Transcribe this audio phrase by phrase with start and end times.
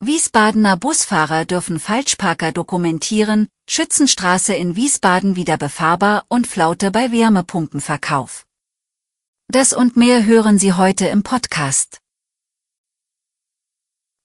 [0.00, 8.46] Wiesbadener Busfahrer dürfen Falschparker dokumentieren, Schützenstraße in Wiesbaden wieder befahrbar und Flaute bei Wärmepumpenverkauf.
[9.48, 11.98] Das und mehr hören Sie heute im Podcast.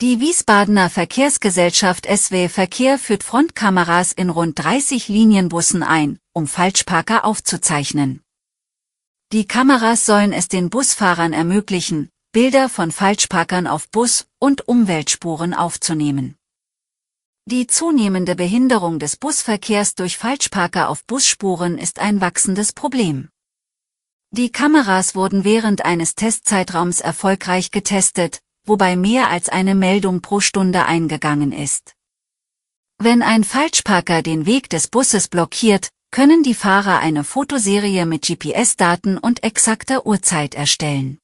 [0.00, 8.22] Die Wiesbadener Verkehrsgesellschaft SW Verkehr führt Frontkameras in rund 30 Linienbussen ein, um Falschparker aufzuzeichnen.
[9.32, 16.36] Die Kameras sollen es den Busfahrern ermöglichen, Bilder von Falschparkern auf Bus- und Umweltspuren aufzunehmen.
[17.46, 23.30] Die zunehmende Behinderung des Busverkehrs durch Falschparker auf Busspuren ist ein wachsendes Problem.
[24.30, 30.84] Die Kameras wurden während eines Testzeitraums erfolgreich getestet, wobei mehr als eine Meldung pro Stunde
[30.84, 31.94] eingegangen ist.
[32.98, 39.16] Wenn ein Falschparker den Weg des Busses blockiert, können die Fahrer eine Fotoserie mit GPS-Daten
[39.16, 41.18] und exakter Uhrzeit erstellen.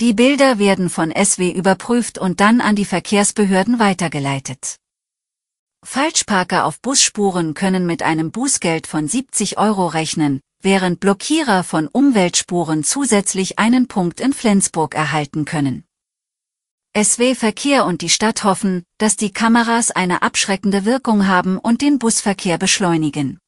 [0.00, 4.76] Die Bilder werden von SW überprüft und dann an die Verkehrsbehörden weitergeleitet.
[5.84, 12.82] Falschparker auf Busspuren können mit einem Bußgeld von 70 Euro rechnen, während Blockierer von Umweltspuren
[12.82, 15.84] zusätzlich einen Punkt in Flensburg erhalten können.
[16.96, 22.00] SW Verkehr und die Stadt hoffen, dass die Kameras eine abschreckende Wirkung haben und den
[22.00, 23.38] Busverkehr beschleunigen.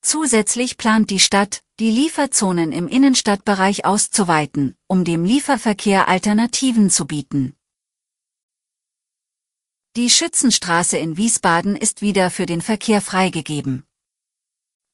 [0.00, 7.56] Zusätzlich plant die Stadt, die Lieferzonen im Innenstadtbereich auszuweiten, um dem Lieferverkehr Alternativen zu bieten.
[9.96, 13.82] Die Schützenstraße in Wiesbaden ist wieder für den Verkehr freigegeben.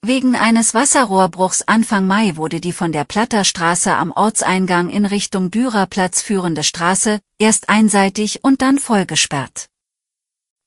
[0.01, 6.23] Wegen eines Wasserrohrbruchs Anfang Mai wurde die von der Platterstraße am Ortseingang in Richtung Dürerplatz
[6.23, 9.67] führende Straße erst einseitig und dann vollgesperrt.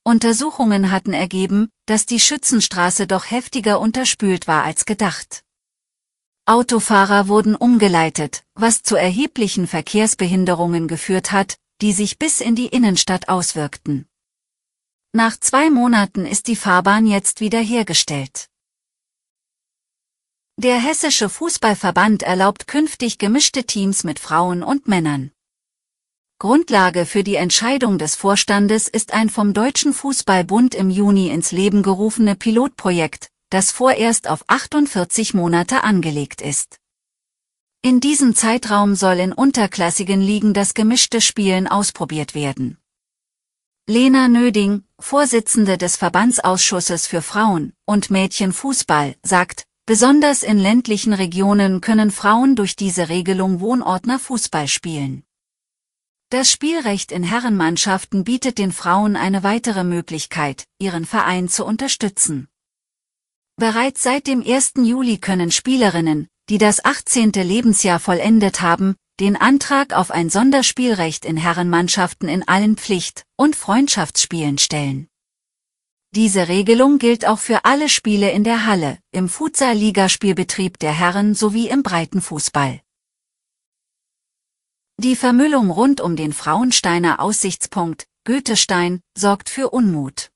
[0.03, 5.43] Untersuchungen hatten ergeben, dass die Schützenstraße doch heftiger unterspült war als gedacht.
[6.45, 13.29] Autofahrer wurden umgeleitet, was zu erheblichen Verkehrsbehinderungen geführt hat, die sich bis in die Innenstadt
[13.29, 14.07] auswirkten.
[15.13, 18.49] Nach zwei Monaten ist die Fahrbahn jetzt wiederhergestellt.
[20.57, 25.31] Der Hessische Fußballverband erlaubt künftig gemischte Teams mit Frauen und Männern.
[26.37, 31.83] Grundlage für die Entscheidung des Vorstandes ist ein vom Deutschen Fußballbund im Juni ins Leben
[31.83, 36.79] gerufene Pilotprojekt, das vorerst auf 48 Monate angelegt ist.
[37.83, 42.77] In diesem Zeitraum soll in unterklassigen Ligen das gemischte Spielen ausprobiert werden.
[43.87, 52.11] Lena Nöding, Vorsitzende des Verbandsausschusses für Frauen- und Mädchenfußball, sagt, besonders in ländlichen Regionen können
[52.11, 55.23] Frauen durch diese Regelung Wohnordner Fußball spielen.
[56.29, 62.47] Das Spielrecht in Herrenmannschaften bietet den Frauen eine weitere Möglichkeit, ihren Verein zu unterstützen.
[63.61, 64.73] Bereits seit dem 1.
[64.77, 67.33] Juli können Spielerinnen, die das 18.
[67.33, 74.57] Lebensjahr vollendet haben, den Antrag auf ein Sonderspielrecht in Herrenmannschaften in allen Pflicht- und Freundschaftsspielen
[74.57, 75.09] stellen.
[76.15, 81.69] Diese Regelung gilt auch für alle Spiele in der Halle, im Futsal-Ligaspielbetrieb der Herren sowie
[81.69, 82.81] im Breitenfußball.
[84.97, 90.30] Die Vermüllung rund um den Frauensteiner Aussichtspunkt, Goethestein, sorgt für Unmut.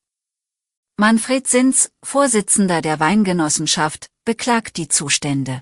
[0.98, 5.62] Manfred Sins, Vorsitzender der Weingenossenschaft, beklagt die Zustände.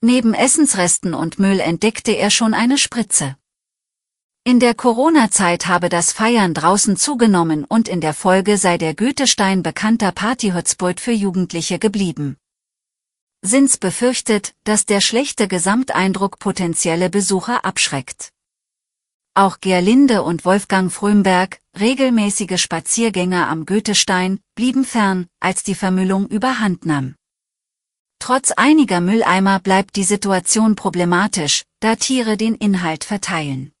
[0.00, 3.36] Neben Essensresten und Müll entdeckte er schon eine Spritze.
[4.42, 9.62] In der Corona-Zeit habe das Feiern draußen zugenommen und in der Folge sei der Goethestein
[9.62, 12.38] bekannter Partyhotspot für Jugendliche geblieben.
[13.42, 18.30] Sins befürchtet, dass der schlechte Gesamteindruck potenzielle Besucher abschreckt.
[19.36, 26.86] Auch Gerlinde und Wolfgang Frömberg, regelmäßige Spaziergänger am Goethestein, blieben fern, als die Vermüllung überhand
[26.86, 27.16] nahm.
[28.20, 33.72] Trotz einiger Mülleimer bleibt die Situation problematisch, da Tiere den Inhalt verteilen.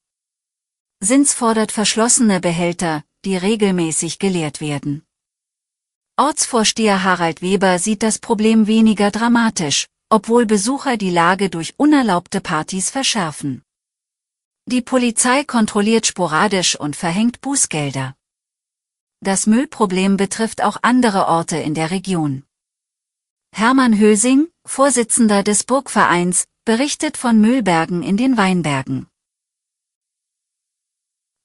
[0.98, 5.04] Sins fordert verschlossene Behälter, die regelmäßig geleert werden.
[6.16, 12.90] Ortsvorsteher Harald Weber sieht das Problem weniger dramatisch, obwohl Besucher die Lage durch unerlaubte Partys
[12.90, 13.63] verschärfen.
[14.66, 18.16] Die Polizei kontrolliert sporadisch und verhängt Bußgelder.
[19.20, 22.44] Das Müllproblem betrifft auch andere Orte in der Region.
[23.54, 29.06] Hermann Hösing, Vorsitzender des Burgvereins, berichtet von Müllbergen in den Weinbergen.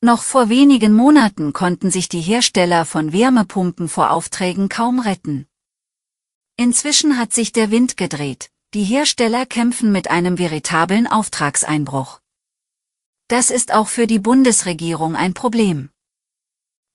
[0.01, 5.45] Noch vor wenigen Monaten konnten sich die Hersteller von Wärmepumpen vor Aufträgen kaum retten.
[6.55, 12.21] Inzwischen hat sich der Wind gedreht, die Hersteller kämpfen mit einem veritablen Auftragseinbruch.
[13.29, 15.91] Das ist auch für die Bundesregierung ein Problem.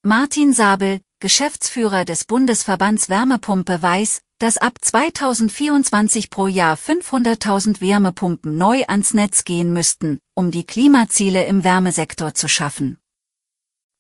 [0.03, 8.83] Martin Sabel, Geschäftsführer des Bundesverbands Wärmepumpe weiß, dass ab 2024 pro Jahr 500.000 Wärmepumpen neu
[8.89, 12.99] ans Netz gehen müssten, um die Klimaziele im Wärmesektor zu schaffen.